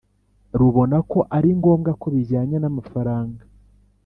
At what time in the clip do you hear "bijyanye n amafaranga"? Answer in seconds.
2.13-3.41